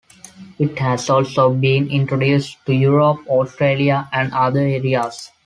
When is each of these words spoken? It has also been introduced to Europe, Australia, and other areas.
It 0.57 0.79
has 0.79 1.11
also 1.11 1.53
been 1.53 1.87
introduced 1.91 2.57
to 2.65 2.73
Europe, 2.73 3.19
Australia, 3.27 4.09
and 4.11 4.33
other 4.33 4.61
areas. 4.61 5.29